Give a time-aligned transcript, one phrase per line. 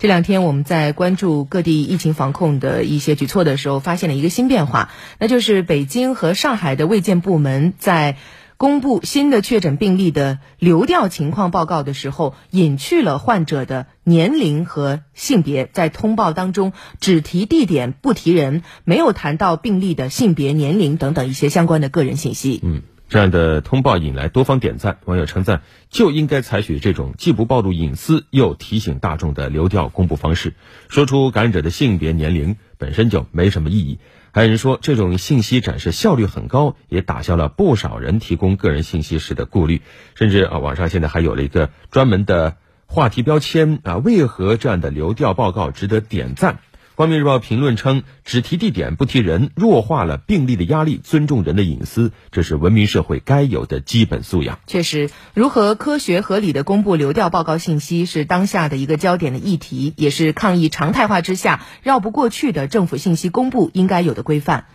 [0.00, 8.16] 这两天我们在关注各地疫情防控的一些举措的时候，发现了一个新变化，那就是北京和上海的卫健部门在
[8.56, 22.58] 公布新的确诊病例的流调情况报告的时候，隐去了患者的年龄和性别，在通报当中只提地点不提人，没有谈到病例的性别、年龄等等一些相关的个人信息。
[22.62, 22.80] 嗯。
[23.10, 30.54] 这样的通报引来多方点赞，网友称赞就应该采取这种既不暴露隐私又提醒大众的流调公布方式。
[30.88, 33.98] 说出感染者的性别、年龄本身就没什么意义。
[34.30, 39.82] 还有人说这种信息展示效率很高，也打消了不少人提供个人信息时的顾虑。
[40.14, 46.60] 甚至啊，网上现在还有了一个专门的话题标签啊，为何这样的流调报告值得点赞？
[47.00, 54.58] 光明日报评论称，只提地点不提人，弱化了病例的压力，尊重人的隐私，这是文明社会该有的基本素养。
[54.66, 64.66] 确实，如何科学合理的公布流调报告信息，是当下的一个焦点的议题，也是抗疫常态化之下绕不过去的政府信息公布应该有的规范。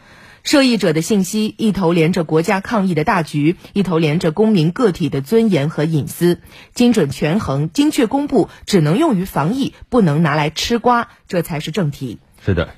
[0.44, 6.40] 涉疫者的信息一头连着国家抗疫的大局，一头连着公民个体的尊严和隐私，
[6.76, 12.20] 精准权衡、精确公布，只能用于防疫，不能拿来吃瓜，这才是正题。
[12.46, 12.70] 是的，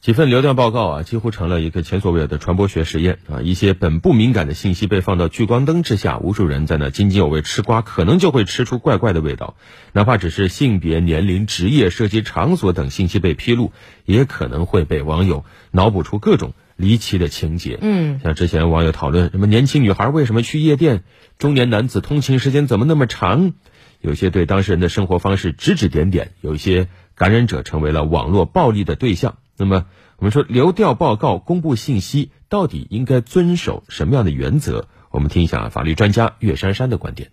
[0.00, 3.42] 几份流量报告啊，几乎成了一个前所未有的传播学实验啊！
[3.42, 9.56] 一些本不敏感的信息被放到聚光灯之下，无数人在那津津有味吃瓜，可能就会吃出怪怪的味道。
[9.92, 13.72] 哪怕只是性别、年龄、职业、涉及场所等信息被披露，
[14.04, 17.80] 也可能会被网友脑补出各种离奇的情节。
[17.82, 21.02] 嗯，像之前网友讨论什么年轻女孩为什么去夜店，
[21.36, 23.54] 中年男子通勤时间怎么那么长，
[24.00, 26.86] 有些对当事人的生活方式指指点点，有一些。
[27.16, 29.36] 感染者成为了网络暴力的对象。
[29.56, 29.86] 那么，
[30.18, 34.86] 我们说流调报告公布信息到底应该遵守什么样的原则？
[35.12, 37.28] 我们听一下法律专家岳珊珊的观点。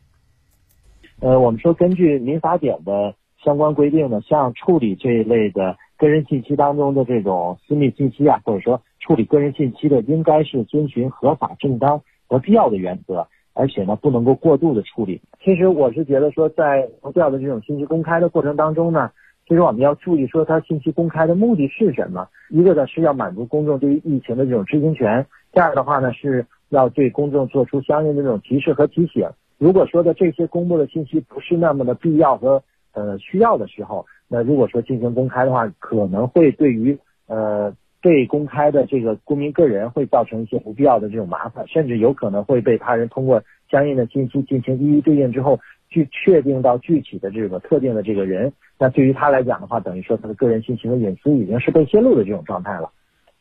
[1.19, 15.21] 呃，我们说根据民法典的相关规定呢，像处理这一类的个人信息当中的这种私密信息啊，或者说处理个人信息的，应该是遵循合法、正当和必要的原则，而且呢，不能够过度的处理。
[15.43, 19.09] 其实我是觉得说，在流调的这种信息公开的过程当中呢。
[19.51, 22.25] 其实我们要注意说，它信息公开的目的是什么？
[22.47, 29.27] 一个呢是要满足公众对于疫情的这种知情权；第二的话呢是要对公众做出相应的这种提示和提醒。
[29.57, 32.63] 如果说的这些公布的信息不是那么的必要和
[32.93, 36.97] 呃需要的时候，那如果说进行公开的话，可能会对于
[37.27, 45.59] 呃被公开的这个公民个人会造成一些不必要的这种麻烦，甚至有可能会被他人通过相应的信息进行一一对应之后。
[45.91, 52.89] 去确定到具体的这个特定的这个人，那对于他来讲的话，等于说他的个人信息和隐私已经是被泄露的这种状态了。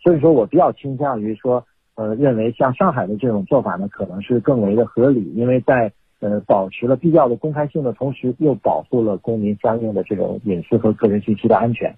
[0.02, 11.94] 所以说我比较倾向于说，呃，认为像上海的这种做法呢，可能是更为的合理，因为在呃保持了必要的公开性的同时，又保护了公民相应的这种隐私和个人信息的安全。